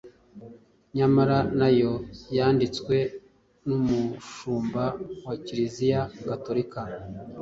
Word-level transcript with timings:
Nyamara 0.95 1.37
nayo 1.59 1.93
yanditswe 2.37 2.95
n'umushumba 3.67 4.83
wa 5.25 5.35
Kiliziya 5.45 6.01
gatolika 6.27 6.79